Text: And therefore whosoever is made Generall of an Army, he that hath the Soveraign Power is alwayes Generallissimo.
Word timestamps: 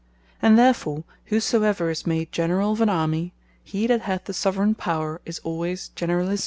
And 0.41 0.57
therefore 0.57 1.03
whosoever 1.25 1.91
is 1.91 2.07
made 2.07 2.31
Generall 2.31 2.71
of 2.71 2.81
an 2.81 2.89
Army, 2.89 3.33
he 3.63 3.85
that 3.85 4.01
hath 4.01 4.23
the 4.23 4.33
Soveraign 4.33 4.73
Power 4.73 5.21
is 5.27 5.39
alwayes 5.45 5.91
Generallissimo. 5.95 6.39